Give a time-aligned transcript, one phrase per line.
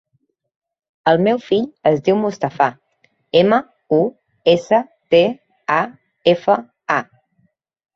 [1.11, 2.71] El meu fill es diu Mustafa:
[3.45, 3.63] ema,
[4.01, 4.03] u,
[4.57, 4.85] essa,
[5.15, 5.25] te,
[5.79, 5.81] a,
[6.39, 6.63] efa,
[7.01, 7.03] a.